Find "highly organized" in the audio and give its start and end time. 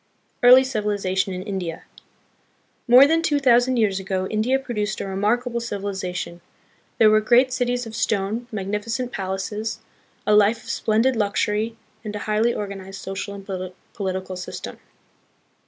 12.25-12.99